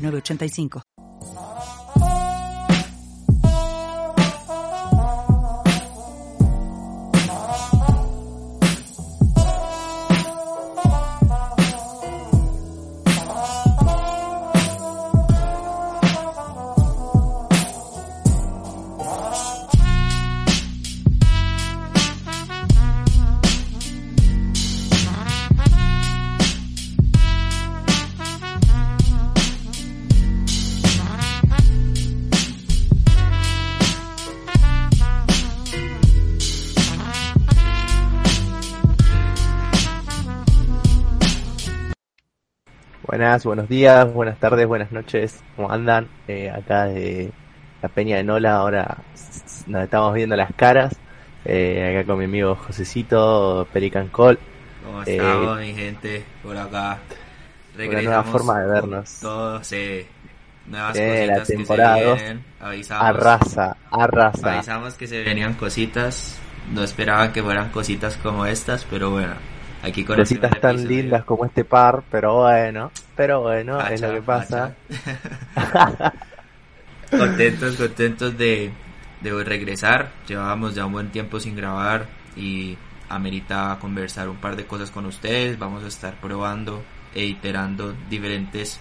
[0.00, 1.79] 906985.
[43.20, 46.08] Buenas, buenos días, buenas tardes, buenas noches, ¿cómo andan?
[46.26, 47.30] Eh, acá de
[47.82, 48.96] la Peña de Nola, ahora
[49.66, 50.96] nos estamos viendo las caras,
[51.44, 54.38] eh, acá con mi amigo Josecito, Pelican Call.
[54.82, 56.24] ¿Cómo estamos, mi gente?
[56.42, 56.98] Por acá.
[57.76, 59.18] Una nueva forma de vernos.
[59.20, 60.06] Todos, eh,
[60.66, 62.44] nuevas Eh, la cositas que temporada se vienen.
[62.58, 64.54] Avisamos, Arrasa, arrasa.
[64.54, 66.38] avisamos que se venían cositas.
[66.72, 69.34] No esperaban que fueran cositas como estas, pero bueno.
[69.82, 74.14] Aquí con Cositas tan lindas como este par, pero bueno, pero bueno, es Facha, lo
[74.14, 74.74] que pasa.
[77.10, 78.70] contentos, contentos de,
[79.20, 80.10] de regresar.
[80.28, 82.06] Llevábamos ya un buen tiempo sin grabar
[82.36, 82.76] y
[83.08, 85.58] amerita conversar un par de cosas con ustedes.
[85.58, 86.82] Vamos a estar probando
[87.14, 88.80] e iterando diferentes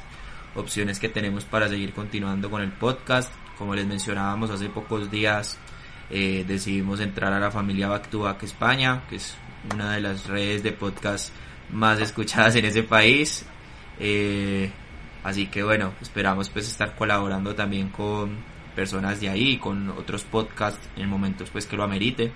[0.56, 3.34] opciones que tenemos para seguir continuando con el podcast.
[3.58, 5.58] Como les mencionábamos hace pocos días,
[6.10, 9.36] eh, decidimos entrar a la familia Back to Back España, que es
[9.74, 11.34] una de las redes de podcast
[11.72, 13.46] más escuchadas en ese país.
[14.00, 14.72] Eh,
[15.24, 18.38] así que bueno, esperamos pues estar colaborando también con
[18.76, 22.32] personas de ahí, con otros podcasts en momentos pues que lo amerite.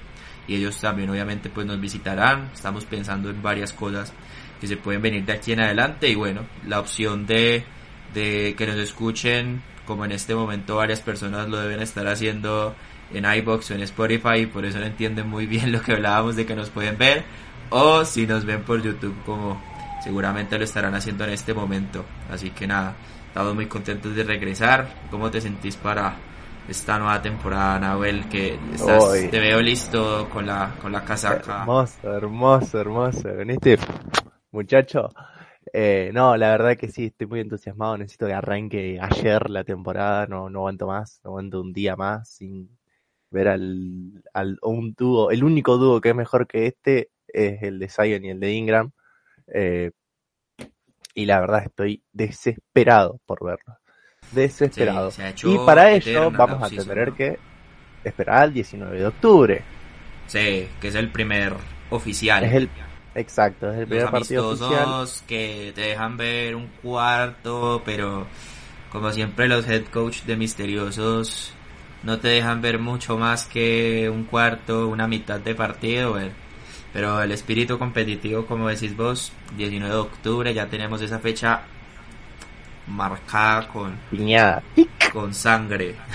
[0.47, 2.49] Y ellos también obviamente pues nos visitarán.
[2.53, 4.13] Estamos pensando en varias cosas
[4.59, 6.09] que se pueden venir de aquí en adelante.
[6.09, 7.63] Y bueno, la opción de,
[8.13, 12.75] de que nos escuchen, como en este momento varias personas lo deben estar haciendo
[13.11, 16.35] en iBox o en Spotify, y por eso no entienden muy bien lo que hablábamos
[16.35, 17.23] de que nos pueden ver.
[17.69, 19.59] O si nos ven por YouTube, como
[20.03, 22.05] seguramente lo estarán haciendo en este momento.
[22.29, 22.93] Así que nada,
[23.27, 24.87] estamos muy contentos de regresar.
[25.09, 26.15] ¿Cómo te sentís para
[26.67, 28.27] esta nueva temporada, Nahuel?
[28.29, 29.27] Que estás, Hoy.
[29.29, 31.61] te veo listo con la, con la casaca.
[31.61, 33.33] Hermoso, hermoso, hermoso.
[33.33, 33.77] ¿Veniste,
[34.51, 35.09] muchacho?
[35.71, 37.97] Eh, no, la verdad que sí, estoy muy entusiasmado.
[37.97, 40.27] Necesito que arranque ayer la temporada.
[40.27, 41.21] No, no aguanto más.
[41.23, 42.69] No aguanto un día más sin
[43.33, 45.31] ver al, al un dúo.
[45.31, 48.53] El único dúo que es mejor que este es el de Zion y el de
[48.53, 48.91] Ingram.
[49.53, 49.91] Eh,
[51.15, 53.77] y la verdad estoy desesperado por verlo.
[54.31, 55.11] Desesperado.
[55.11, 57.15] Sí, y para ello vamos a tener ¿no?
[57.15, 57.37] que
[58.03, 59.61] esperar al 19 de octubre.
[60.27, 61.53] Sí, que es el primer
[61.89, 62.43] oficial.
[62.43, 62.69] Es el
[63.15, 65.05] exacto, es el Los primer partido oficial.
[65.27, 68.25] que te dejan ver un cuarto, pero
[68.91, 71.53] como siempre los head coach de misteriosos
[72.03, 76.17] no te dejan ver mucho más que un cuarto, una mitad de partido,
[76.91, 81.61] pero el espíritu competitivo, como decís vos, 19 de octubre, ya tenemos esa fecha
[82.87, 84.61] marcada con, Piñada.
[85.11, 85.95] con sangre.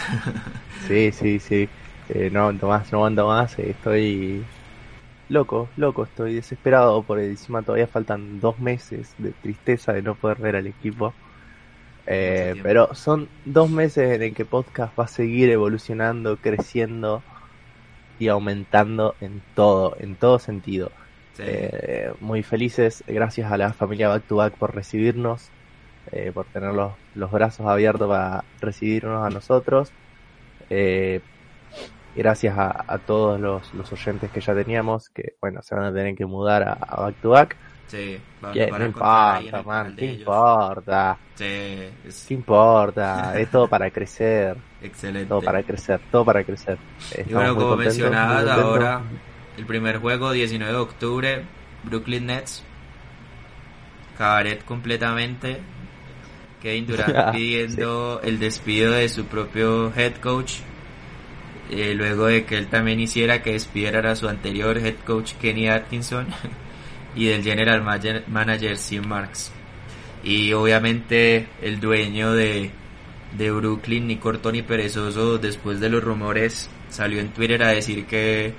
[0.86, 1.68] Sí, sí, sí.
[2.08, 3.58] Eh, no aguanto más, no aguanto más.
[3.58, 4.42] eh, estoy
[5.28, 10.38] loco, loco, estoy desesperado por encima todavía faltan dos meses de tristeza de no poder
[10.38, 11.12] ver al equipo.
[12.10, 17.22] Eh, pero son dos meses en el que podcast va a seguir evolucionando, creciendo
[18.18, 20.90] y aumentando en todo, en todo sentido.
[21.34, 21.42] Sí.
[21.46, 25.50] Eh, muy felices, gracias a la familia Back to Back por recibirnos,
[26.10, 29.92] eh, por tener los, los brazos abiertos para recibirnos a nosotros.
[30.70, 31.20] Eh,
[32.16, 35.92] gracias a, a todos los, los oyentes que ya teníamos, que bueno, se van a
[35.92, 37.56] tener que mudar a, a Back to Back.
[37.88, 41.18] Sí, van- Que van no importa, man, ¿qué importa?
[41.34, 41.44] Sí,
[42.06, 43.38] es ¿Qué importa?
[43.38, 45.26] Es todo para crecer, excelente.
[45.28, 46.78] todo para crecer, todo para crecer.
[47.26, 49.00] Y bueno, como mencionabas ahora,
[49.56, 51.44] el primer juego 19 de octubre,
[51.84, 52.62] Brooklyn Nets,
[54.18, 55.58] cabaret completamente,
[56.60, 60.56] Kevin Durant pidiendo el despido de su propio head coach,
[61.70, 65.68] eh, luego de que él también hiciera que despidieran a su anterior head coach Kenny
[65.68, 66.26] Atkinson
[67.14, 69.52] y del general manager, Sim Marks.
[70.22, 72.70] Y obviamente el dueño de,
[73.36, 78.06] de Brooklyn, ni corto ni perezoso, después de los rumores, salió en Twitter a decir
[78.06, 78.54] que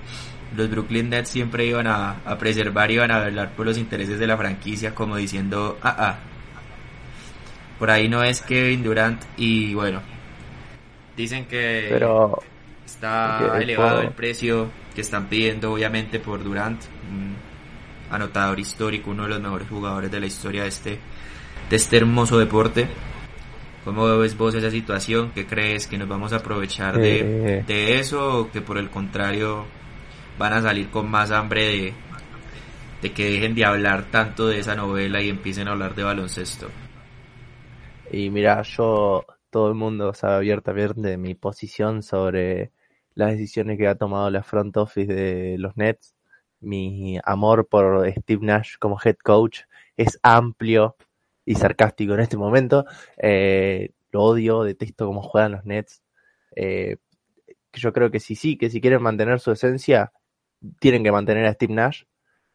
[0.56, 4.28] los Brooklyn Nets siempre iban a, a preservar, iban a velar por los intereses de
[4.28, 6.20] la franquicia, como diciendo, ah, ah,
[7.78, 10.02] por ahí no es Kevin Durant y bueno,
[11.16, 12.40] dicen que Pero
[12.86, 17.36] está elevado el precio que están pidiendo obviamente por Durant, un
[18.10, 21.00] anotador histórico, uno de los mejores jugadores de la historia de este,
[21.70, 22.88] de este hermoso deporte.
[23.86, 25.32] ¿Cómo ves vos esa situación?
[25.34, 27.64] ¿Qué crees que nos vamos a aprovechar de, Eh.
[27.66, 29.66] de eso o que por el contrario
[30.38, 31.94] van a salir con más hambre de,
[33.02, 36.76] de que dejen de hablar tanto de esa novela y empiecen a hablar de baloncesto?
[38.12, 42.72] Y mira, yo, todo el mundo sabe abiertamente mi posición sobre
[43.14, 46.16] las decisiones que ha tomado la front office de los Nets.
[46.62, 49.62] Mi amor por Steve Nash como head coach
[49.98, 50.96] es amplio
[51.46, 52.86] y sarcástico en este momento.
[53.18, 56.02] Eh, lo odio, detesto cómo juegan los Nets.
[56.56, 56.98] Eh,
[57.74, 60.12] yo creo que sí, sí, que si quieren mantener su esencia,
[60.80, 62.04] tienen que mantener a Steve Nash.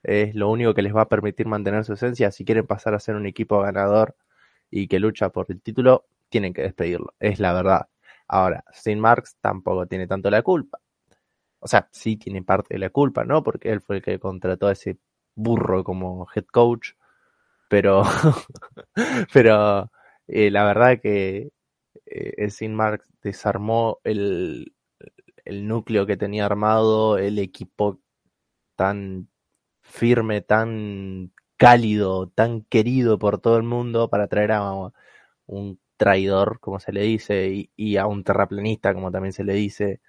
[0.03, 2.31] Es lo único que les va a permitir mantener su esencia.
[2.31, 4.17] Si quieren pasar a ser un equipo ganador,
[4.71, 7.15] y que lucha por el título, tienen que despedirlo.
[7.21, 7.89] Es la verdad.
[8.27, 8.97] Ahora, St.
[8.97, 10.81] Marks tampoco tiene tanto la culpa.
[11.65, 13.43] O sea, sí tiene parte de la culpa, ¿no?
[13.43, 14.99] Porque él fue el que contrató a ese
[15.35, 16.91] burro como head coach.
[17.69, 18.03] Pero,
[19.33, 19.91] pero
[20.29, 21.51] eh, la verdad que
[22.07, 22.69] eh.
[22.71, 24.75] Marks desarmó el,
[25.45, 28.01] el núcleo que tenía armado, el equipo
[28.77, 29.29] tan
[29.83, 34.73] firme, tan cálido, tan querido por todo el mundo para traer a
[35.47, 39.55] un traidor, como se le dice, y, y a un terraplanista, como también se le
[39.55, 40.01] dice.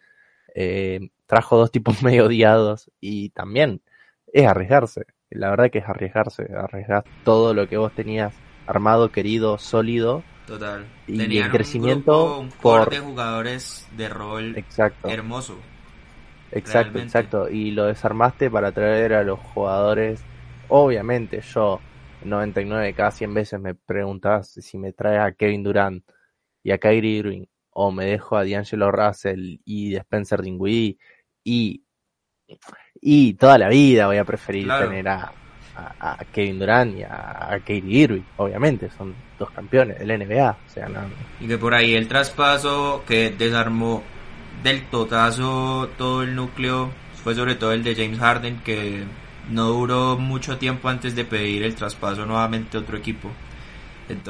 [0.56, 3.82] Eh, trajo dos tipos medio odiados y también
[4.34, 5.06] es arriesgarse.
[5.30, 8.34] La verdad que es arriesgarse, arriesgar todo lo que vos tenías
[8.68, 10.24] armado, querido, sólido.
[10.48, 10.86] Total.
[11.08, 15.10] Y Tenían el un crecimiento grupo, un por- de jugadores de rol Exacto.
[15.10, 15.58] hermoso.
[16.52, 17.04] Exacto, realmente.
[17.04, 17.50] exacto.
[17.50, 20.22] Y lo desarmaste para traer a los jugadores.
[20.70, 21.80] Obviamente, yo
[22.24, 26.04] 99 cada 100 veces me preguntas si me trae a Kevin Durant
[26.64, 30.98] y a Kyrie Irving o me dejo a D'Angelo Russell y Spencer Dinwiddie
[31.46, 31.86] y
[33.02, 34.90] y toda la vida voy a preferir Claro.
[34.90, 35.36] tener a,
[35.76, 38.24] a, a Kevin Durant y a, a Kyrie Irving.
[38.38, 40.62] Obviamente, son dos campeones del NBA.
[40.66, 41.02] O sea, no,
[41.40, 44.04] Y que por ahí el traspaso que desarmó
[44.52, 49.10] del totazo todo el núcleo fue sobre todo el de James Harden que
[49.44, 53.42] no duró mucho tiempo antes de pedir el traspaso nuevamente a otro equipo.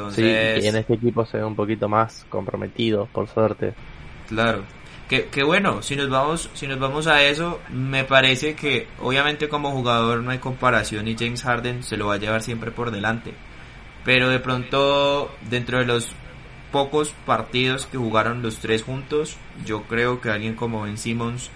[0.08, 3.78] Sí, Entonces, y en este equipo se ve un poquito más comprometido, por suerte.
[4.26, 4.66] Claro.
[5.10, 9.48] Que, que bueno, si nos vamos, si nos vamos a eso, me parece que obviamente
[9.48, 12.90] como jugador no hay comparación y James Harden se lo va a llevar siempre por
[12.90, 13.34] delante.
[14.04, 16.12] Pero de pronto, dentro de los
[16.72, 21.50] pocos partidos que jugaron los tres juntos, yo creo que alguien como Ben Simmons,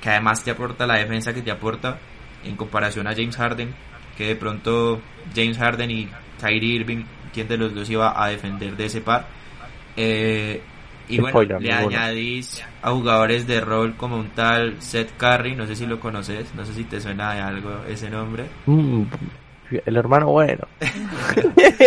[0.00, 1.98] que además te aporta la defensa que te aporta,
[2.44, 3.74] en comparación a James Harden,
[4.16, 5.00] que de pronto
[5.34, 6.08] James Harden y
[6.40, 9.26] Kyrie Irving, quien de los dos iba a defender de ese par,
[9.96, 10.62] eh,
[11.08, 15.66] y bueno, Spoiler, le añadís a jugadores de rol como un tal Seth Curry, no
[15.66, 18.44] sé si lo conoces, no sé si te suena de algo ese nombre.
[18.66, 19.02] Mm,
[19.86, 20.66] el hermano bueno.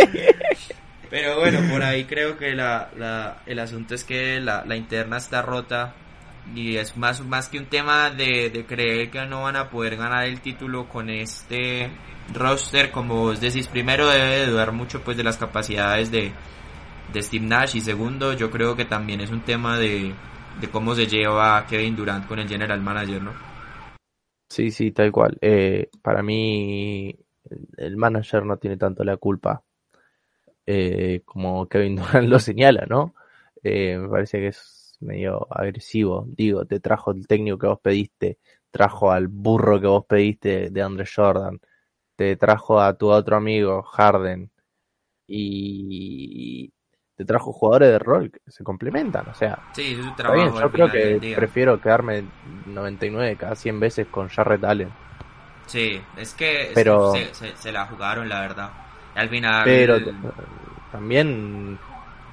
[1.10, 5.18] Pero bueno, por ahí creo que la, la- el asunto es que la, la interna
[5.18, 5.94] está rota
[6.54, 9.96] y es más, más que un tema de, de creer que no van a poder
[9.96, 11.90] ganar el título con este
[12.34, 16.34] roster, como vos decís, primero debe de dudar mucho pues de las capacidades de,
[17.14, 20.14] de Steve Nash y segundo yo creo que también es un tema de,
[20.62, 23.34] de cómo se lleva Kevin Durant con el general manager, ¿no?
[24.50, 25.38] Sí, sí, tal cual.
[25.42, 27.16] Eh, para mí,
[27.78, 29.64] el- manager no tiene tanto la culpa
[30.66, 33.16] eh, como Kevin Durant lo señala, ¿no?
[33.64, 36.26] Eh, me parece que es medio agresivo.
[36.30, 38.40] Digo, te trajo el técnico que vos pediste,
[38.72, 41.60] trajo al burro que vos pediste de Andre Jordan,
[42.16, 44.52] te trajo a tu otro amigo Harden
[45.28, 46.72] y
[47.18, 50.70] te trajo jugadores de rol que se complementan, o sea, Sí, su Está bien, yo
[50.72, 52.24] creo final que prefiero quedarme
[52.68, 54.90] 99 cada 100 veces con Jarrett Allen.
[55.66, 58.70] Sí, es que, Pero- se, se- se la jugaron, la verdad.
[59.16, 59.64] Al final.
[59.66, 59.98] Pero
[60.92, 61.78] también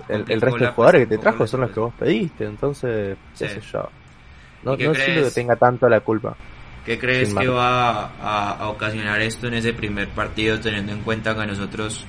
[0.08, 3.54] el, resto de jugadores que te trajo son los que vos pediste, entonces, qué Sí.
[3.54, 3.88] sé yo.
[4.62, 6.36] No, ¿Y qué no siento que tenga tanto la culpa.
[6.84, 11.34] ¿Qué crees que va a, a ocasionar esto en ese primer partido, teniendo en cuenta
[11.34, 12.04] que nosotros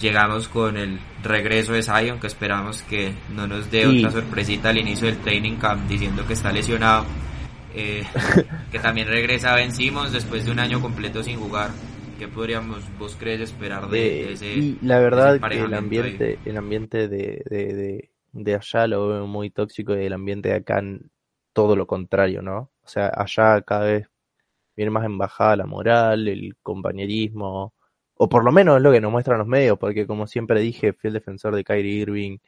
[0.00, 4.70] llegamos con el regreso de Zion, que esperamos que no nos dé Y- otra sorpresita
[4.70, 7.04] al inicio del training camp diciendo que está lesionado?
[7.74, 8.02] Eh,
[8.72, 11.70] que también regresa Ben Simmons después de un año completo sin jugar.
[12.18, 17.08] ¿Qué podríamos, vos crees, esperar de, ese Y la verdad que el ambiente, el ambiente
[17.08, 20.82] de, de, de, allá lo veo muy tóxico y el ambiente de acá
[21.54, 22.70] todo lo contrario, ¿no?
[22.82, 24.06] O sea, allá cada vez
[24.76, 27.72] viene más en bajada la moral, el compañerismo,
[28.22, 30.92] o por lo menos es lo que nos muestran los medios, porque como siempre dije,
[30.92, 32.38] fui el defensor de Kyrie Irving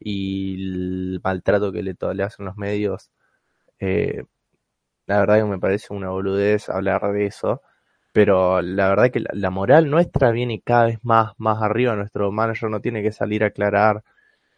[0.00, 3.10] y el maltrato que le, le hacen los medios.
[3.80, 4.24] Eh,
[5.06, 7.62] la verdad que me parece una boludez hablar de eso
[8.12, 11.96] pero la verdad que la, moral nuestra viene cada vez más, más arriba.
[11.96, 14.04] Nuestro manager no tiene que salir a aclarar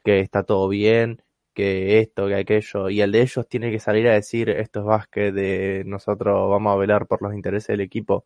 [0.04, 1.22] que está todo bien,
[1.54, 4.86] que esto, que aquello, y el de ellos tiene que salir a decir esto es
[4.86, 8.24] básquet, de nosotros vamos a velar por los intereses del equipo.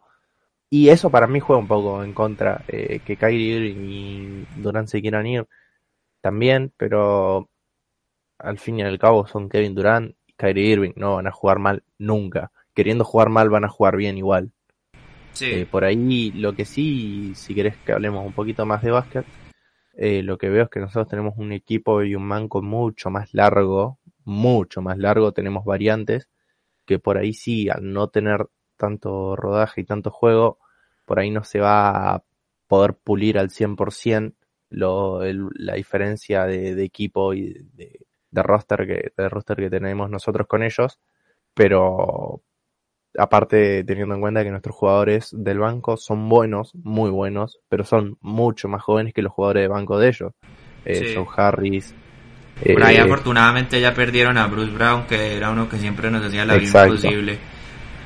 [0.71, 5.01] Y eso para mí juega un poco en contra, eh, que Kyrie y Durant se
[5.01, 5.47] quieran ir
[6.21, 7.49] también, pero
[8.39, 11.59] al fin y al cabo son Kevin Durant y Kyrie Irving, no van a jugar
[11.59, 12.53] mal nunca.
[12.75, 14.53] Queriendo jugar mal van a jugar bien igual.
[15.41, 19.25] Eh, por ahí lo que sí, si querés que hablemos un poquito más de básquet,
[19.97, 23.33] eh, lo que veo es que nosotros tenemos un equipo y un manco mucho más
[23.35, 26.29] largo, mucho más largo, tenemos variantes,
[26.85, 28.49] que por ahí sí, al no tener
[28.79, 30.59] tanto rodaje y tanto juego,
[31.05, 32.23] por ahí no se va a
[32.67, 34.35] poder pulir al 100%
[34.71, 35.21] lo,
[35.55, 40.63] la diferencia de, equipo y de, de, roster que, de roster que tenemos nosotros con
[40.63, 40.99] ellos,
[41.55, 42.43] pero
[43.17, 48.19] aparte teniendo en cuenta que nuestros jugadores del banco son buenos, muy buenos, pero son
[48.21, 50.33] mucho más jóvenes que los jugadores de banco de ellos.
[50.85, 51.95] Eh, Joe Harris.
[52.63, 56.25] Por ahí eh, afortunadamente ya perdieron a Bruce Brown, que era uno que siempre nos
[56.25, 57.39] hacía la vida imposible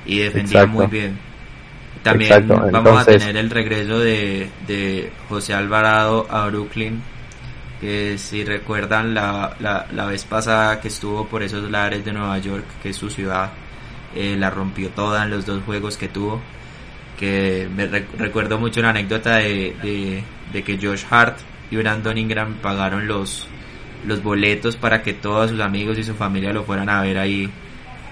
[0.07, 1.19] y defendía muy bien.
[2.03, 7.01] También vamos a tener el regreso de, de José Alvarado a Brooklyn,
[7.81, 12.39] que si recuerdan la, la, la vez pasada que estuvo por esos lares de Nueva
[12.39, 13.53] York, que es su ciudad,
[14.15, 16.41] eh, la rompió toda en los dos juegos que tuvo.
[17.19, 21.39] Que me recuerdo mucho una anécdota de, de, que Josh Hart
[21.71, 23.47] y Brandon Ingram pagaron los,
[24.07, 27.49] los boletos para que todos sus amigos y su familia lo fueran a ver ahí.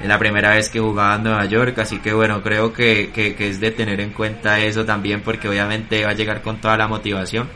[0.01, 3.37] Es la primera vez que jugaba en Nueva York, así que bueno, creo que, que,
[3.39, 6.89] es de tener en cuenta eso también porque obviamente va a llegar con toda la
[6.89, 7.49] motivación.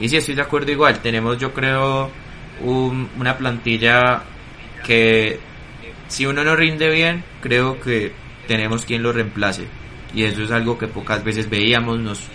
[0.00, 2.10] Y si estoy de acuerdo igual, tenemos yo creo
[2.62, 4.22] una plantilla
[4.84, 5.38] que
[6.08, 8.12] si uno no rinde bien, creo que
[8.48, 9.66] tenemos quien lo reemplace.
[10.12, 12.28] Y eso es algo que pocas veces veíamos, nos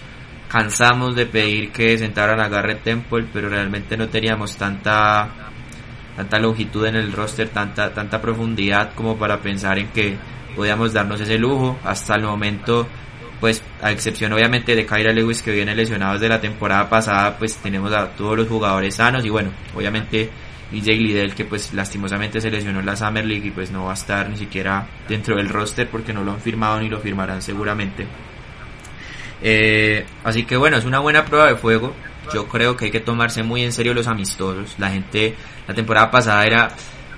[0.47, 5.48] cansamos de pedir que sentaran a Garrett Temple, pero realmente no teníamos tanta
[6.19, 10.17] tanta longitud en el roster, tanta tanta profundidad como para pensar en que
[10.53, 11.79] podíamos darnos ese lujo.
[11.85, 12.85] Hasta el momento,
[13.39, 17.55] pues a excepción obviamente de Kyra Lewis que viene lesionado desde la temporada pasada, pues
[17.55, 20.29] tenemos a todos los jugadores sanos y bueno, obviamente
[20.73, 23.85] y Jay Liddell que pues lastimosamente se lesionó en la Summer League y pues no
[23.85, 26.99] va a estar ni siquiera dentro del roster porque no lo han firmado ni lo
[26.99, 28.05] firmarán seguramente.
[29.41, 31.95] Eh, así que bueno, es una buena prueba de fuego.
[32.33, 34.75] Yo creo que hay que tomarse muy en serio los amistosos.
[34.77, 35.35] La gente
[35.67, 36.69] la temporada pasada era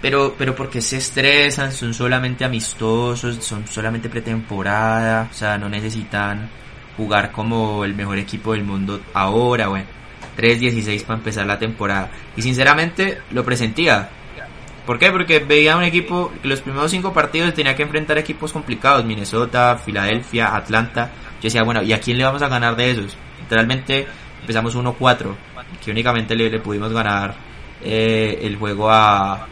[0.02, 6.50] pero pero porque se estresan, son solamente amistosos, son solamente pretemporada, o sea, no necesitan
[6.98, 10.02] jugar como el mejor equipo del mundo ahora, bueno
[10.38, 12.10] 3-16 para empezar la temporada.
[12.36, 14.10] Y sinceramente lo presentía.
[14.86, 15.12] ¿Por qué?
[15.12, 19.06] Porque veía un equipo que los primeros cinco partidos tenía que enfrentar equipos complicados.
[19.06, 21.12] Minnesota, Filadelfia, Atlanta.
[21.36, 23.16] Yo decía, bueno, ¿y a quién le vamos a ganar de esos?
[23.40, 24.08] Literalmente
[24.42, 25.36] empezamos 1-4.
[25.84, 27.36] Que únicamente le, pudimos ganar
[27.84, 29.48] eh, el juego a,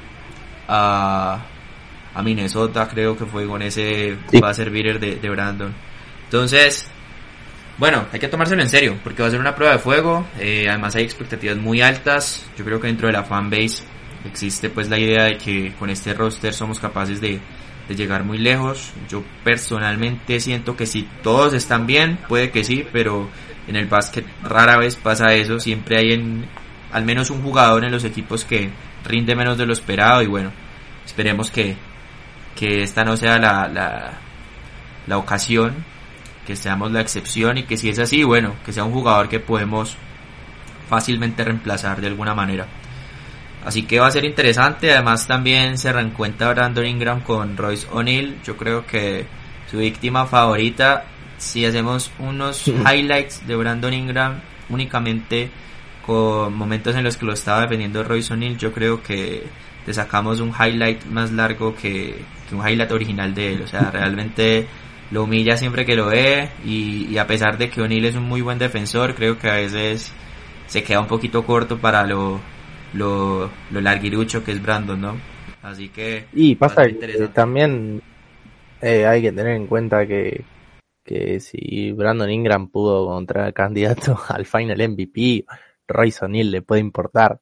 [0.68, 1.40] a,
[2.14, 5.74] a Minnesota, creo que fue con ese va a servir de, de Brandon.
[6.26, 6.90] Entonces,
[7.80, 10.68] bueno, hay que tomárselo en serio, porque va a ser una prueba de fuego, eh,
[10.68, 13.86] además hay expectativas muy altas, yo creo que dentro de la fanbase
[14.26, 17.40] existe pues la idea de que con este roster somos capaces de,
[17.88, 23.30] llegar muy lejos, yo personalmente siento que si todos están bien, puede que sí, pero
[23.70, 26.46] en el básquet rara vez pasa eso, siempre hay en,
[26.92, 28.72] al menos un jugador en los equipos que
[29.06, 30.52] rinde menos de lo esperado y bueno,
[31.06, 31.76] esperemos que,
[32.56, 34.14] que esta no sea la, la,
[35.06, 35.86] la ocasión
[36.48, 39.40] que seamos la excepción y que si es así, bueno, que sea un jugador que
[39.40, 39.96] podemos
[40.90, 42.66] fácilmente reemplazar de alguna manera.
[43.64, 48.42] Así que va a ser interesante, además también se reencuentra Brandon Ingram con Royce O'Neill,
[48.44, 49.28] yo creo que
[49.70, 51.06] su víctima favorita,
[51.40, 55.50] si hacemos unos highlights de Brandon Ingram únicamente
[56.06, 59.44] con momentos en los que lo estaba defendiendo Royce O'Neill, yo creo que
[59.86, 62.16] le sacamos un highlight más largo que,
[62.48, 64.68] que un highlight original de él, o sea, realmente
[65.12, 68.42] lo humilla siempre que lo ve y, a pesar de que O'Neill es un muy
[68.42, 70.12] buen defensor, creo que a veces
[70.68, 72.40] se queda un poquito corto para lo,
[72.94, 75.16] lo, lo larguirucho que es Brandon, ¿no?
[75.64, 76.26] Así que...
[76.34, 78.02] Y pasa que también
[78.82, 80.44] eh, hay que tener en cuenta que,
[81.10, 85.44] que si Brandon Ingram pudo encontrar candidato al final MVP,
[85.88, 87.42] Royce O'Neal le puede importar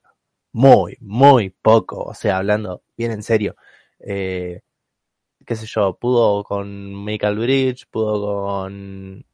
[0.53, 2.01] muy, muy poco.
[2.01, 3.57] O sea, hablando bien en serio.
[4.00, 4.62] Eh,
[5.45, 9.25] qué sé yo, pudo con Michael Bridge, pudo con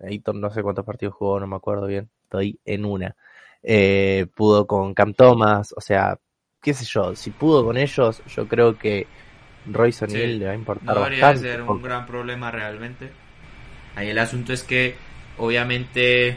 [0.00, 3.14] Ayton, no sé cuántos partidos jugó, no me acuerdo bien, estoy en una.
[3.62, 6.18] Eh, pudo con Cam Thomas, o sea,
[6.60, 9.06] qué sé yo, si pudo con ellos, yo creo que
[9.66, 11.50] Royce O'Neal le va a importar no debería bastante.
[11.52, 13.25] ser un gran problema realmente.
[13.96, 14.94] Ahí el asunto es que,
[15.38, 16.36] obviamente,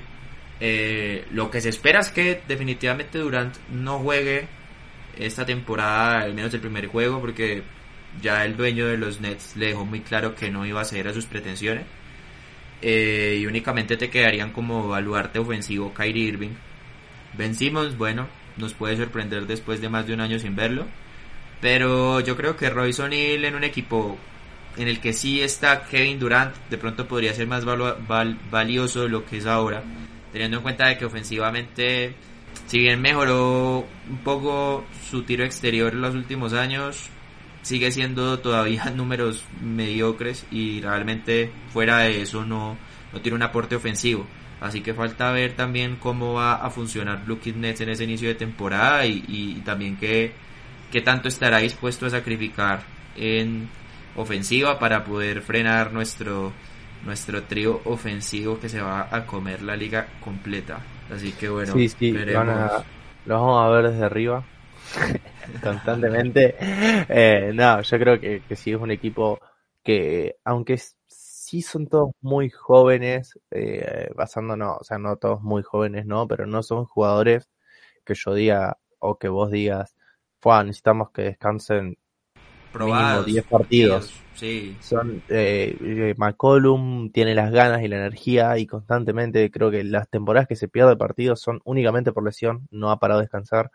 [0.59, 4.47] eh, lo que se espera es que definitivamente Durant no juegue
[5.17, 7.61] esta temporada, al menos el primer juego, porque
[8.21, 11.09] ya el dueño de los Nets le dejó muy claro que no iba a ceder
[11.09, 11.85] a sus pretensiones.
[12.81, 16.51] Eh, y únicamente te quedarían como baluarte ofensivo Kyrie Irving.
[17.37, 20.85] Ben Simmons, bueno, nos puede sorprender después de más de un año sin verlo.
[21.61, 24.17] Pero yo creo que Royce O'Neal en un equipo
[24.77, 29.03] en el que sí está Kevin Durant, de pronto podría ser más valu- val- valioso
[29.03, 29.83] de lo que es ahora.
[30.31, 32.13] Teniendo en cuenta de que ofensivamente,
[32.67, 37.09] si bien mejoró un poco su tiro exterior en los últimos años,
[37.61, 42.77] sigue siendo todavía números mediocres y realmente fuera de eso no,
[43.11, 44.25] no tiene un aporte ofensivo.
[44.61, 48.35] Así que falta ver también cómo va a funcionar Brooklyn Nets en ese inicio de
[48.35, 50.33] temporada y, y también qué,
[50.91, 52.83] qué tanto estará dispuesto a sacrificar
[53.15, 53.69] en
[54.15, 56.51] ofensiva para poder frenar nuestro
[57.05, 60.79] nuestro trío ofensivo que se va a comer la liga completa.
[61.13, 62.83] Así que bueno, sí, sí, lo, a-
[63.25, 64.43] vamos a ver desde arriba
[65.61, 66.55] constantemente.
[67.09, 69.39] Eh, no, yo creo que, que sí es un equipo
[69.83, 76.05] que, aunque sí son todos muy jóvenes, eh, basándonos, o sea, no todos muy jóvenes,
[76.05, 77.49] no, pero no son jugadores
[78.05, 79.95] que yo diga o que vos digas,
[80.39, 81.97] "Fua, necesitamos que descansen
[82.71, 84.13] Probados, 10 partidos.
[84.39, 89.83] Sí, son eh, eh, McCollum tiene las ganas y la energía y constantemente creo que
[89.83, 93.69] las temporadas que se pierde partidos son únicamente por lesión, no ha parado de descansar.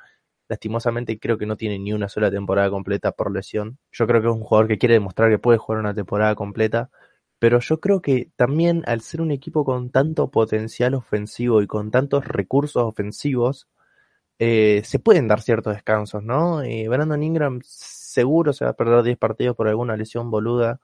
[0.49, 3.79] Lastimosamente creo que no tiene ni una sola temporada completa por lesión.
[3.93, 6.91] Yo creo que es un jugador que quiere demostrar que puede jugar una temporada completa,
[7.39, 11.91] pero yo creo que también al ser un equipo con tanto potencial ofensivo y con
[11.91, 13.69] tantos recursos ofensivos,
[14.39, 16.63] eh, se pueden dar ciertos descansos, ¿no?
[16.63, 20.81] Eh, Brandon Ingram seguro se va a perder 10 partidos por alguna lesión boluda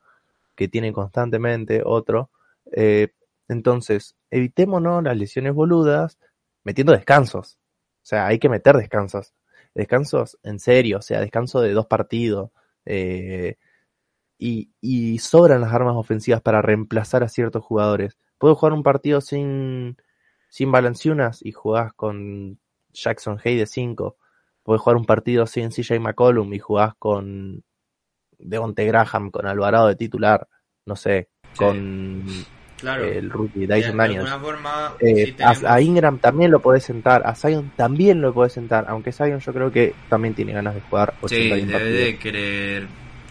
[0.54, 2.30] que tiene constantemente otro.
[2.72, 3.08] Eh,
[3.48, 6.18] entonces, evitémonos las lesiones boludas
[6.64, 7.58] metiendo descansos.
[8.02, 9.34] O sea, hay que meter descansos.
[9.74, 12.50] Descansos en serio, o sea, descanso de dos partidos.
[12.86, 13.56] eh,
[14.40, 18.16] y, sobran las armas ofensivas para reemplazar a ciertos jugadores.
[18.38, 19.96] Puedo jugar un partido sin,
[20.48, 20.72] sin
[21.42, 22.58] y jugás con
[22.92, 24.16] Jackson Hay de 5.
[24.62, 27.62] Puedes jugar un partido sin CJ McCollum y jugás con
[28.38, 30.46] Devonte Graham, con Alvarado de titular,
[30.86, 32.24] no sé, con
[32.78, 33.04] claro.
[33.04, 34.30] el rookie Dyson de Daniels.
[34.30, 38.20] alguna forma, Eh, sí a, tenemos- a Ingram también lo podés sentar, a Zion también
[38.22, 41.66] lo podés sentar, aunque Zion yo creo que también tiene ganas de jugar Sí, 81
[41.66, 42.04] debe partidos.
[42.04, 42.86] de querer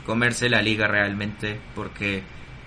[0.06, 2.22] comerse la liga realmente porque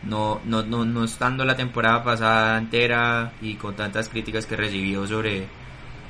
[0.04, 5.06] no, no, no, no estando la temporada pasada entera y con tantas críticas que recibió
[5.06, 5.46] sobre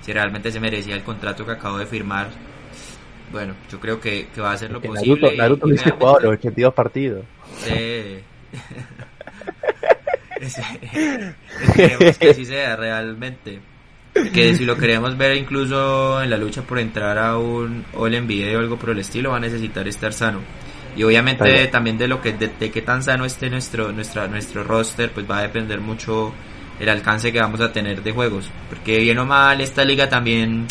[0.02, 2.28] si realmente se merecía el contrato que acabó de firmar.
[3.32, 5.14] Bueno, yo creo que, que va a hacer lo Que posible.
[5.14, 7.24] Naruto, y- Naruto y realmente- jugado los 82 partidos.
[7.64, 8.18] Sí.
[11.62, 13.60] Esperemos que así sea realmente.
[14.34, 18.56] Que si lo queremos ver incluso en la lucha por entrar a un All NBA
[18.56, 20.40] o algo por el estilo, va a necesitar estar sano.
[20.94, 24.62] Y obviamente también de lo que de, de qué tan sano esté nuestro nuestra nuestro
[24.64, 26.34] roster, pues va a depender mucho
[26.80, 30.66] el alcance que vamos a tener de juegos, porque bien o mal esta liga también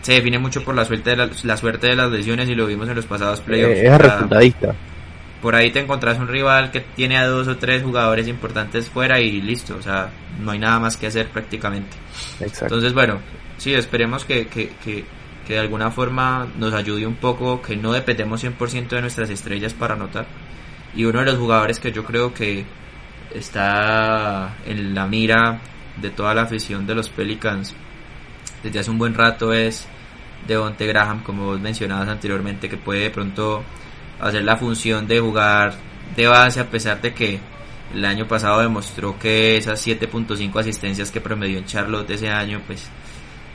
[0.00, 2.66] se define mucho por la suerte de la, la suerte de las lesiones y lo
[2.66, 3.82] vimos en los pasados playoffs.
[3.82, 4.76] Eh, es O sea, resultadista.
[5.40, 9.20] por ahí te encontrás un rival que tiene a dos o tres jugadores importantes fuera
[9.20, 11.96] y listo, o sea, no hay nada más que hacer prácticamente.
[12.40, 12.76] Exacto.
[12.76, 13.22] Entonces, bueno,
[13.56, 15.04] sí, esperemos que, que, que,
[15.46, 19.74] que de alguna forma nos ayude un poco, que no dependemos 100% de nuestras estrellas
[19.74, 20.26] para anotar.
[20.94, 22.64] Y uno de los jugadores que yo creo que
[23.34, 25.60] está en la mira
[26.00, 27.74] de toda la afición de los Pelicans
[28.62, 29.86] desde hace un buen rato es
[30.46, 33.62] Devonte Graham, como vos mencionabas anteriormente, que puede de pronto
[34.20, 35.74] hacer la función de jugar
[36.16, 37.38] de base a pesar de que
[37.94, 42.88] el año pasado demostró que esas 7.5 asistencias que promedió en Charlotte ese año pues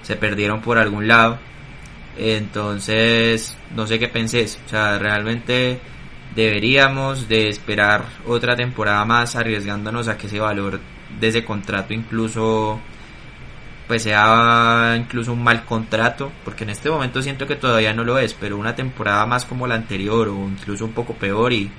[0.01, 1.37] se perdieron por algún lado.
[2.17, 5.79] Entonces no sé qué pensés o sea realmente
[6.35, 10.79] deberíamos de esperar otra temporada más arriesgándonos a que ese valor
[11.19, 12.79] de ese contrato incluso
[13.87, 18.17] pues sea incluso un mal contrato, porque en este momento siento que todavía no lo
[18.17, 21.69] es, pero una temporada más como la anterior o incluso un poco peor y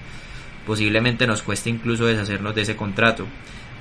[0.66, 3.26] posiblemente nos cueste incluso deshacernos de ese contrato.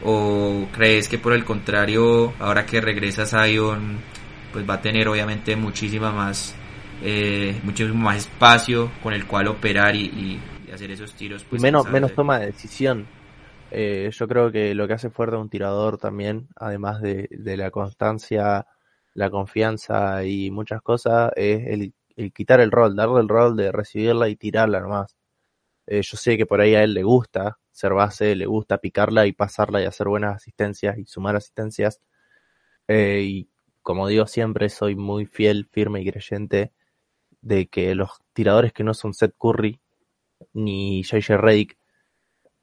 [0.06, 4.00] ¿O crees que por el contrario, ahora que regresa Zion,
[4.52, 6.56] pues va a tener obviamente muchísima más,
[7.02, 10.40] eh, muchísimo más espacio con el cual operar y,
[10.74, 11.44] hacer esos tiros?
[11.50, 13.08] Pues, menos, menos toma de decisión.
[13.72, 17.58] Eh, yo creo que lo que hace fuerte a un tirador también, además de, de
[17.58, 18.68] la constancia,
[19.16, 23.72] la confianza y muchas cosas, es el el quitar el rol, darle el rol de
[23.72, 25.16] recibirla y tirarla nomás.
[25.88, 29.26] Eh, yo sé que por ahí a él le gusta ser base, le gusta picarla
[29.26, 32.02] y pasarla y hacer buenas asistencias y sumar asistencias.
[32.88, 33.50] Eh, y
[33.82, 36.72] como digo siempre, soy muy fiel, firme y creyente
[37.42, 39.80] de que los tiradores que no son Seth Curry
[40.54, 41.78] ni JJ Redick,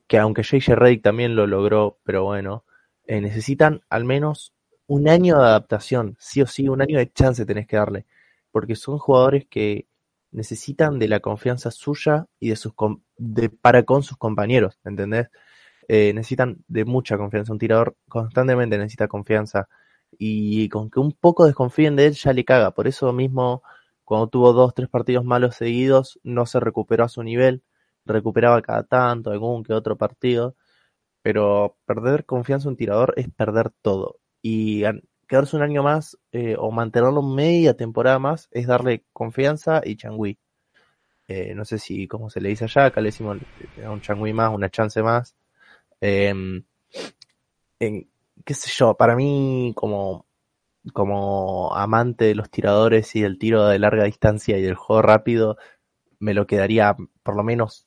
[0.06, 2.64] que aunque JJ Redick también lo logró, pero bueno,
[3.06, 4.54] eh, necesitan al menos
[4.86, 8.06] un año de adaptación, sí o sí, un año de chance tenés que darle
[8.50, 9.86] porque son jugadores que
[10.32, 12.72] necesitan de la confianza suya y de sus
[13.16, 15.28] de para con sus compañeros, ¿entendés?
[15.88, 17.52] Eh, necesitan de mucha confianza.
[17.52, 19.68] Un tirador constantemente necesita confianza
[20.18, 22.72] y con que un poco desconfíen de él ya le caga.
[22.72, 23.62] Por eso mismo,
[24.04, 27.62] cuando tuvo dos, tres partidos malos seguidos, no se recuperó a su nivel.
[28.04, 30.56] Recuperaba cada tanto, algún que otro partido.
[31.22, 34.18] Pero perder confianza en un tirador es perder todo.
[34.42, 34.84] Y
[35.30, 40.38] quedarse un año más eh, o mantenerlo media temporada más es darle confianza y changui.
[41.28, 43.38] Eh, no sé si, como se le dice allá, acá le decimos
[43.76, 45.36] eh, un changui más, una chance más.
[46.00, 46.64] Em,
[47.78, 50.26] qué sé yo, para mí como,
[50.92, 55.56] como amante de los tiradores y del tiro de larga distancia y del juego rápido,
[56.18, 57.86] me lo quedaría por lo menos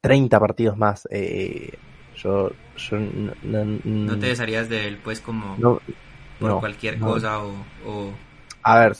[0.00, 1.08] 30 partidos más.
[2.16, 2.98] yo, yo
[3.42, 5.56] no, te desharías de él, pues como
[6.38, 8.12] por cualquier cosa o,
[8.62, 8.96] A ver,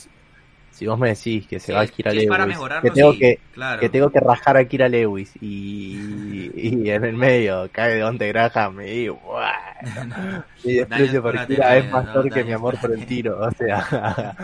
[0.70, 3.40] si vos me decís que se va a Kira Lewis, que, tengo que,
[3.80, 8.80] que tengo que rajar a Kira Lewis y, y en el medio cae Donte Graham
[8.82, 13.50] y bueno, mi desprecio por Kira es más que mi amor por el tiro, o
[13.52, 14.36] sea...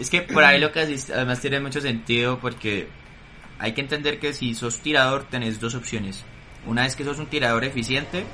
[0.00, 2.88] es que por ahí lo que además tiene mucho sentido porque
[3.62, 6.24] hay que entender que si sos tirador tenés dos opciones.
[6.66, 8.24] Una es que sos un tirador eficiente,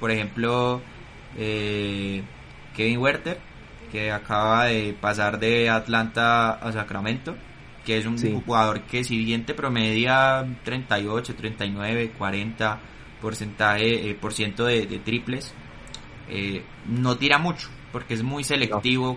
[0.00, 0.82] por ejemplo,
[1.38, 2.24] eh,
[2.74, 3.38] Kevin Werther,
[3.92, 7.36] que acaba de pasar de Atlanta a Sacramento,
[7.84, 12.80] que es un jugador que si bien te promedia 38, 39, 40
[13.22, 15.54] porcentaje, eh, por ciento de, triples,
[16.28, 19.16] eh, no tira mucho, porque es muy selectivo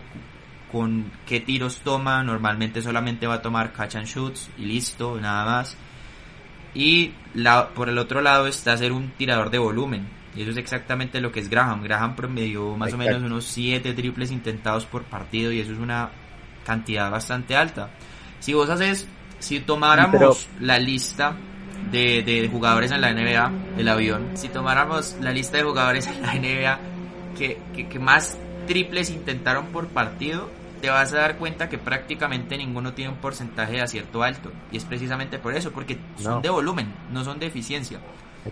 [0.74, 5.46] con qué tiros toma, normalmente solamente va a tomar catch and shoots y listo, nada
[5.46, 5.78] más.
[6.74, 10.58] Y la, por el otro lado está ser un tirador de volumen, y eso es
[10.58, 11.84] exactamente lo que es Graham.
[11.84, 16.10] Graham promedió más o menos unos 7 triples intentados por partido y eso es una
[16.66, 17.92] cantidad bastante alta.
[18.40, 19.08] Si vos haces,
[19.40, 21.36] si tomáramos la lista
[21.92, 26.22] de, de, jugadores en la NBA del avión, si tomáramos la lista de jugadores en
[26.22, 26.80] la NBA
[27.38, 27.60] que,
[27.90, 30.50] que, más triples intentaron por partido,
[30.84, 34.52] te vas a dar cuenta que prácticamente ninguno tiene un porcentaje de acierto alto.
[34.70, 38.02] Y es precisamente por eso, porque son de volumen, no son de eficiencia.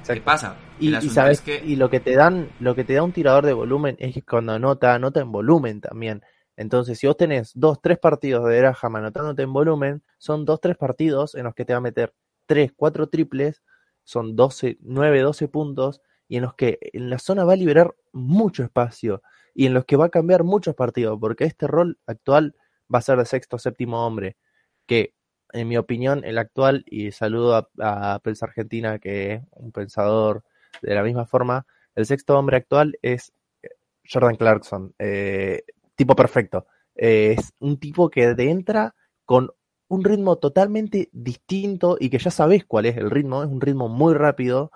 [0.07, 0.55] ¿Qué pasa?
[0.79, 1.61] Y, sabes que...
[1.61, 4.21] y lo que te dan, lo que te da un tirador de volumen es que
[4.21, 6.21] cuando anota, anota en volumen también.
[6.55, 10.77] Entonces, si vos tenés dos, tres partidos de Graham anotándote en volumen, son dos, tres
[10.77, 12.13] partidos en los que te va a meter
[12.45, 13.61] tres, cuatro triples,
[14.05, 17.93] son 12, 9, 12 puntos, y en los que en la zona va a liberar
[18.13, 19.21] mucho espacio,
[19.53, 22.55] y en los que va a cambiar muchos partidos, porque este rol actual
[22.93, 24.37] va a ser de sexto, séptimo hombre,
[24.85, 25.13] que
[25.53, 30.43] en mi opinión, el actual, y saludo a, a Pels Argentina, que es un pensador
[30.81, 33.69] de la misma forma, el sexto hombre actual es eh,
[34.09, 35.63] Jordan Clarkson, eh,
[35.95, 36.67] tipo perfecto.
[36.95, 39.51] Eh, es un tipo que entra con
[39.87, 43.89] un ritmo totalmente distinto y que ya sabes cuál es el ritmo, es un ritmo
[43.89, 44.71] muy rápido,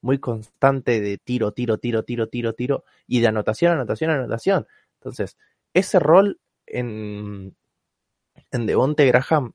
[0.00, 4.66] muy constante de tiro, tiro, tiro, tiro, tiro, tiro, y de anotación, anotación, anotación.
[4.94, 5.36] Entonces,
[5.74, 7.56] ese rol en,
[8.50, 9.54] en Devonte Graham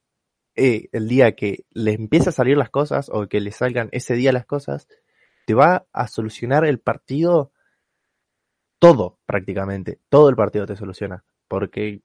[0.55, 4.15] eh, el día que le empieza a salir las cosas o que le salgan ese
[4.15, 4.87] día las cosas,
[5.45, 7.51] te va a solucionar el partido
[8.79, 12.01] todo prácticamente, todo el partido te soluciona, porque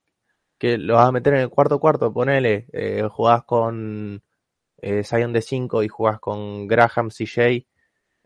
[0.59, 4.21] que lo vas a meter en el cuarto cuarto, ponele, eh, jugás con
[4.77, 7.65] eh, Zion de 5 y jugás con Graham, CJ,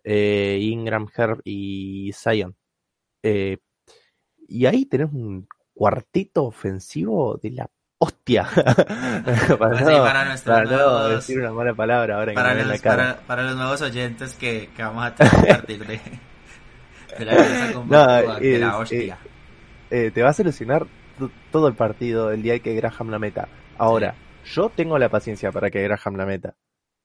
[0.05, 2.55] eh, Ingram, Herb y Zion.
[3.23, 8.47] y ahí tenés un cuartito ofensivo de la hostia.
[9.59, 14.69] para, no, para, decir una mala palabra ahora para, los, Para, los nuevos oyentes que,
[14.75, 15.99] que vamos a tener a partir de,
[17.25, 19.17] la, no, de la hostia.
[19.89, 20.87] Eh, te va a solucionar
[21.51, 23.47] todo el partido el día que Graham la meta.
[23.77, 24.15] Ahora,
[24.45, 26.55] yo tengo la paciencia para que Graham la meta.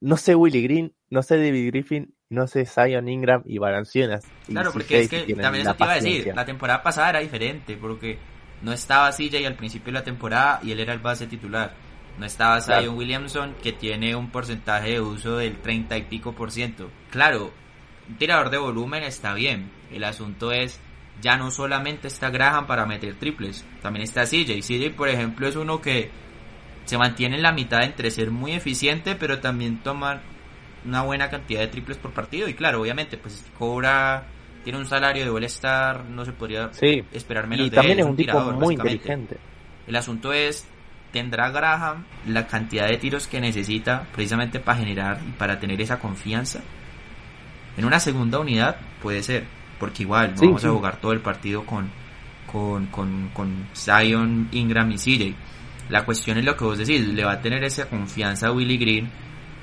[0.00, 4.24] No sé Willy Green, no sé David Griffin no sé, Zion Ingram y Valanciunas.
[4.46, 7.76] Claro, porque es que también eso te iba a decir, la temporada pasada era diferente,
[7.76, 8.18] porque
[8.62, 11.74] no estaba CJ al principio de la temporada y él era el base titular.
[12.18, 16.52] No estaba Zion Williamson, que tiene un porcentaje de uso del 30 y pico por
[16.52, 16.88] ciento.
[17.10, 17.52] Claro,
[18.08, 19.68] un tirador de volumen está bien.
[19.90, 20.78] El asunto es,
[21.20, 24.60] ya no solamente está Graham para meter triples, también está CJ.
[24.60, 26.10] CJ, por ejemplo, es uno que
[26.84, 30.20] se mantiene en la mitad entre ser muy eficiente, pero también tomar
[30.84, 32.48] una buena cantidad de triples por partido.
[32.48, 34.24] Y claro, obviamente, pues cobra,
[34.64, 36.70] tiene un salario de All-Star, no se podría
[37.12, 39.38] esperar menos y también es un, tipo muy inteligente.
[39.86, 40.66] El asunto es,
[41.12, 45.98] ¿tendrá Graham la cantidad de tiros que necesita precisamente para generar y para tener esa
[45.98, 46.60] confianza?
[47.76, 49.44] En una segunda unidad puede ser,
[49.78, 51.90] porque igual no vamos a jugar todo el partido con,
[52.50, 55.34] con, con, con Zion, Ingram y CJ.
[55.88, 58.78] La cuestión es lo que vos decís, le va a tener esa confianza a Willy
[58.78, 59.10] Green,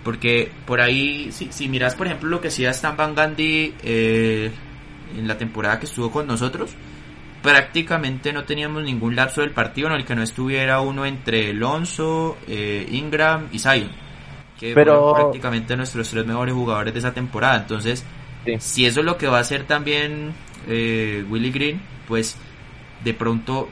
[0.03, 4.51] porque por ahí, si, si miras por ejemplo lo que hacía Stan Van Gundy eh,
[5.17, 6.71] en la temporada que estuvo con nosotros,
[7.41, 12.37] prácticamente no teníamos ningún lapso del partido en el que no estuviera uno entre Alonso,
[12.47, 14.07] eh, Ingram y Zion
[14.57, 15.11] que Pero...
[15.11, 17.57] fueron prácticamente nuestros tres mejores jugadores de esa temporada.
[17.57, 18.03] Entonces,
[18.59, 20.33] si eso es lo que va a hacer también
[20.67, 22.35] eh, Willy Green, pues
[23.03, 23.69] de pronto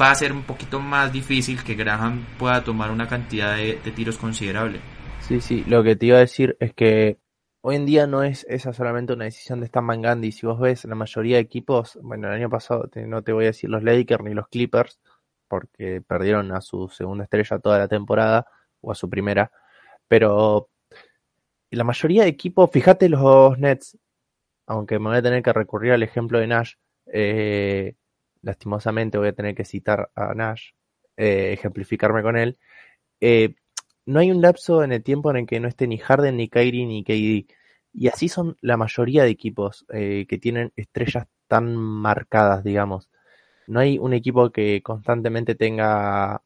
[0.00, 4.18] va a ser un poquito más difícil que Graham pueda tomar una cantidad de, tiros
[4.18, 4.80] considerable.
[5.28, 7.18] Sí, sí, lo que te iba a decir es que
[7.60, 10.30] hoy en día no es esa solamente una decisión de Stan Gundy.
[10.30, 13.48] Si vos ves la mayoría de equipos, bueno, el año pasado no te voy a
[13.48, 15.00] decir los Lakers ni los Clippers,
[15.48, 18.46] porque perdieron a su segunda estrella toda la temporada,
[18.80, 19.50] o a su primera,
[20.06, 20.68] pero
[21.70, 23.98] la mayoría de equipos, fíjate los Nets,
[24.66, 26.74] aunque me voy a tener que recurrir al ejemplo de Nash,
[27.06, 27.94] eh,
[28.42, 30.70] lastimosamente voy a tener que citar a Nash,
[31.16, 32.58] eh, ejemplificarme con él.
[33.20, 33.56] Eh,
[34.06, 36.48] no hay un lapso en el tiempo en el que no esté ni Harden, ni
[36.48, 37.52] Kyrie, ni KD.
[37.92, 43.08] Y así son la mayoría de equipos que tienen estrellas tan marcadas, digamos.
[43.66, 46.42] No hay un equipo que constantemente tenga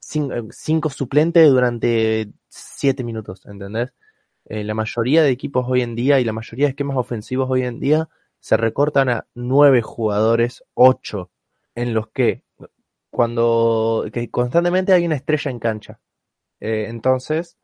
[0.00, 3.94] cinco, suplentes durante siete minutos, ¿entendés?
[4.46, 7.62] Eh, la mayoría de equipos hoy en día y la mayoría de esquemas ofensivos hoy
[7.64, 8.08] en día
[8.40, 11.30] se recortan a nueve jugadores, ocho,
[11.74, 12.44] en los que
[13.10, 16.00] cuando que constantemente hay una estrella en cancha.
[16.60, 17.58] Eh, entonces,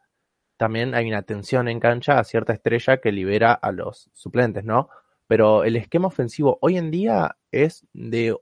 [0.57, 4.89] también hay una tensión en cancha a cierta estrella que libera a los suplentes, ¿no?
[5.27, 8.37] Pero el esquema ofensivo hoy en día es de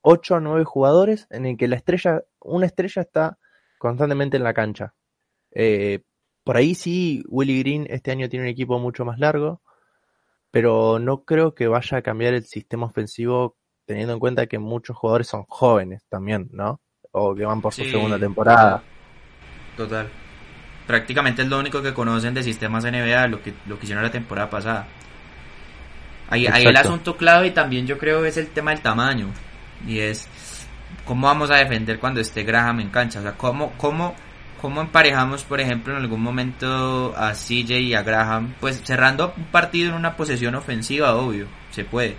[0.00, 3.38] ocho a nueve jugadores en el que la estrella, una estrella está
[3.78, 4.94] constantemente en la cancha.
[5.50, 6.02] Eh,
[6.44, 9.60] por ahí sí, Willy Green este año tiene un equipo mucho más largo,
[10.50, 14.96] pero no creo que vaya a cambiar el sistema ofensivo teniendo en cuenta que muchos
[14.96, 16.80] jugadores son jóvenes también, ¿no?
[17.10, 18.82] O que van por su segunda temporada.
[19.78, 20.06] Total.
[20.86, 24.10] Prácticamente es lo único que conocen de sistemas NBA, lo que, lo que hicieron la
[24.10, 24.86] temporada pasada.
[26.28, 29.28] Ahí, ahí el asunto clave y también yo creo es el tema del tamaño.
[29.86, 30.28] Y es
[31.06, 33.20] cómo vamos a defender cuando esté Graham en cancha.
[33.20, 34.14] O sea, cómo, cómo
[34.60, 38.54] ¿Cómo emparejamos, por ejemplo, en algún momento a CJ y a Graham?
[38.58, 42.16] Pues cerrando un partido en una posesión ofensiva, obvio, se puede.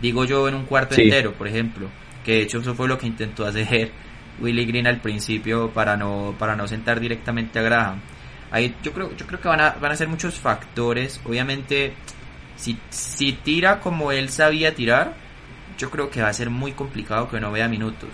[0.00, 1.88] Digo yo en un cuarto entero, por ejemplo,
[2.24, 3.90] que de hecho eso fue lo que intentó hacer
[4.42, 8.00] Willy Green al principio para no para no sentar directamente a Graham.
[8.50, 11.20] Ahí yo creo yo creo que van a van a ser muchos factores.
[11.24, 11.94] Obviamente
[12.56, 15.14] si si tira como él sabía tirar,
[15.78, 18.10] yo creo que va a ser muy complicado que no vea minutos.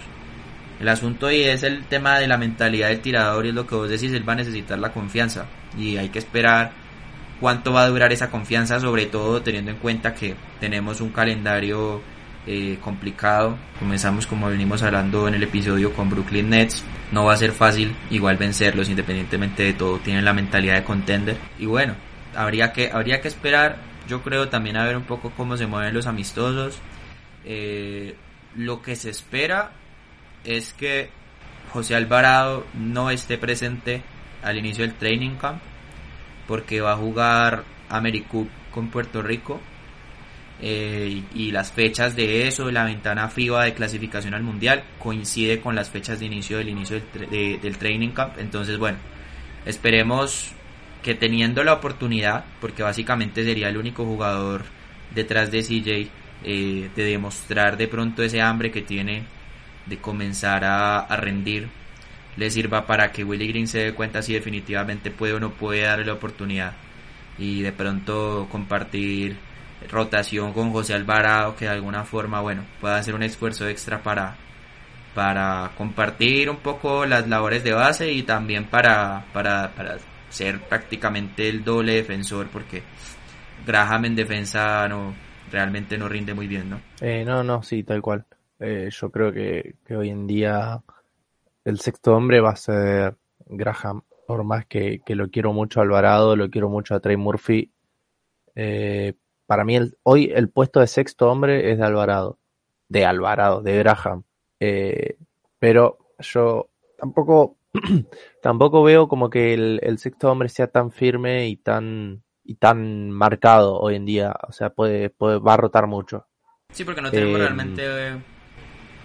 [0.80, 3.74] El asunto ahí es el tema de la mentalidad del tirador y es lo que
[3.74, 6.70] vos decís, él va a necesitar la confianza y hay que esperar
[7.40, 12.00] cuánto va a durar esa confianza, sobre todo teniendo en cuenta que tenemos un calendario
[12.50, 13.58] eh, complicado.
[13.78, 16.82] Comenzamos como venimos hablando en el episodio con Brooklyn Nets.
[17.12, 19.98] No va a ser fácil igual vencerlos independientemente de todo.
[19.98, 21.37] Tienen la mentalidad de contender.
[21.58, 21.94] Y bueno,
[22.34, 23.76] habría que, habría que esperar.
[24.08, 26.78] Yo creo también a ver un poco cómo se mueven los amistosos.
[27.44, 28.16] Eh,
[28.56, 29.72] lo que se espera
[30.42, 31.11] es que
[31.70, 34.02] José Alvarado no esté presente
[34.42, 35.61] al inicio del training camp
[36.46, 39.61] porque va a jugar AmeriCup con Puerto Rico
[40.60, 45.76] eh, y, las fechas de eso, la ventana FIBA de clasificación al mundial coincide con
[45.76, 48.38] las fechas de inicio del inicio del, del training camp.
[48.38, 48.98] Entonces bueno
[49.64, 50.52] esperemos
[51.02, 54.64] que teniendo la oportunidad porque básicamente sería el único jugador
[55.14, 56.10] detrás de CJ
[56.44, 59.24] eh, de demostrar de pronto ese hambre que tiene
[59.86, 61.68] de comenzar a, rendir
[62.36, 65.82] le sirva para que Willy Green se dé cuenta si definitivamente puede o no puede
[65.82, 66.74] darle la oportunidad
[67.38, 69.36] y de pronto compartir
[69.90, 74.36] rotación con José Alvarado que de alguna forma bueno pueda hacer un esfuerzo extra para
[75.14, 79.96] para compartir un poco las labores de base y también para, para, para
[80.28, 82.82] ser prácticamente el doble defensor porque
[83.66, 85.14] Graham en defensa no
[85.50, 86.80] realmente no rinde muy bien, ¿no?
[87.00, 88.24] Eh, no, no, sí, tal cual.
[88.60, 90.80] Eh, yo creo que, que hoy en día
[91.64, 94.02] el sexto hombre va a ser Graham.
[94.26, 97.72] Por más que, que lo quiero mucho a Alvarado, lo quiero mucho a Trey Murphy.
[98.54, 99.14] Eh,
[99.48, 102.38] para mí el, hoy el puesto de sexto hombre es de Alvarado.
[102.87, 104.24] De Alvarado, de Graham.
[104.61, 105.16] Eh,
[105.58, 107.56] pero yo tampoco,
[108.42, 113.11] tampoco veo como que el, el sexto hombre sea tan firme y tan, y tan
[113.11, 114.37] marcado hoy en día.
[114.46, 116.26] O sea, puede, puede va a rotar mucho.
[116.70, 118.18] Sí, porque no tenemos Eh, realmente eh,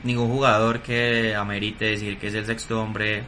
[0.03, 3.23] ningún jugador que amerite decir que es el sexto hombre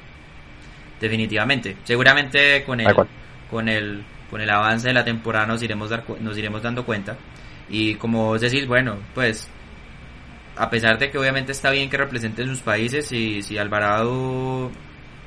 [1.00, 1.78] definitivamente.
[1.86, 2.94] Seguramente con el,
[3.50, 7.18] con el, con el avance de la temporada nos iremos, dar, nos iremos dando cuenta.
[7.70, 9.50] Y como vos decís, bueno, pues
[10.56, 14.72] a pesar de que obviamente está bien que representen sus países, y si Alvarado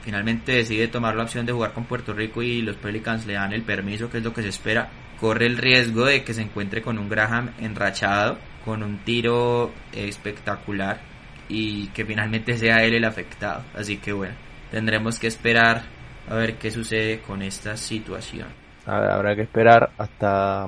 [0.02, 3.52] finalmente decide tomar la opción de jugar con Puerto Rico y los Pelicans le dan
[3.52, 4.88] el permiso, que es lo que se espera,
[5.20, 11.00] corre el riesgo de que se encuentre con un Graham enrachado, con un tiro espectacular
[11.48, 13.64] y que finalmente sea él el afectado.
[13.74, 14.34] Así que bueno,
[14.70, 15.82] tendremos que esperar
[16.28, 18.48] a ver qué sucede con esta situación.
[18.88, 20.66] Habrá que esperar hasta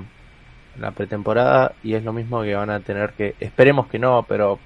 [0.78, 4.58] la pretemporada y es lo mismo que van a tener que, esperemos que no, pero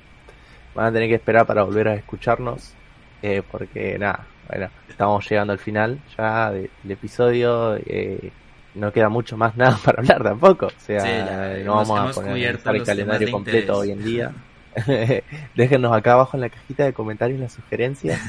[0.75, 2.75] van a tener que esperar para volver a escucharnos,
[3.23, 8.31] eh, porque nada, bueno, estamos llegando al final ya de- del episodio, eh,
[8.75, 12.33] no queda mucho más nada para hablar tampoco, o sea, Sí, no vamos a poner
[12.81, 14.33] el calendario completo hoy en día.
[15.55, 18.21] Déjenos acá abajo en la cajita de comentarios las sugerencias.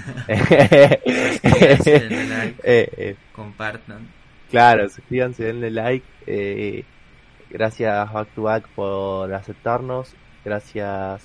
[2.63, 4.07] Eh, eh, compartan.
[4.49, 6.05] Claro, suscríbanse, denle like.
[6.27, 6.83] eh,
[7.49, 10.13] gracias Back to Back por aceptarnos.
[10.43, 11.23] Gracias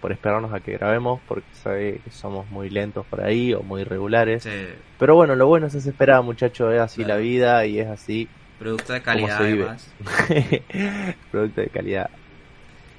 [0.00, 3.80] por esperarnos a que grabemos, porque sabe que somos muy lentos por ahí o muy
[3.82, 4.42] irregulares.
[4.42, 4.50] Sí,
[4.98, 6.74] Pero bueno, lo bueno es esperar, muchachos.
[6.74, 7.14] Es así Claro.
[7.14, 8.28] la vida y es así.
[8.58, 9.94] producto de calidad se además.
[11.30, 12.10] Producto de calidad.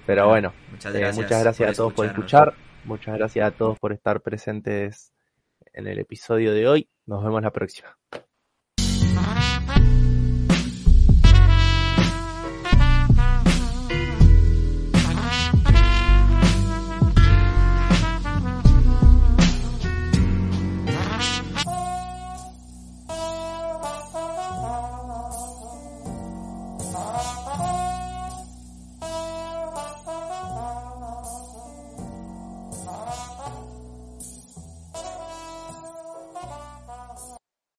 [0.06, 2.54] Pero Bueno, bueno, Muchas eh, gracias, muchas gracias a todos por escuchar.
[2.84, 5.12] Muchas gracias a todos por estar presentes
[5.74, 6.90] en el episodio de hoy.
[7.06, 7.96] Nos vemos la próxima.
[9.76, 10.05] Bye.